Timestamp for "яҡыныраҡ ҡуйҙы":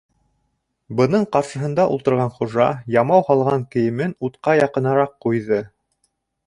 4.63-5.67